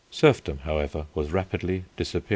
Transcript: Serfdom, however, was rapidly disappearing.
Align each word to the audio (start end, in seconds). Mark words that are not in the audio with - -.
Serfdom, 0.09 0.57
however, 0.65 1.05
was 1.13 1.31
rapidly 1.31 1.83
disappearing. 1.95 2.29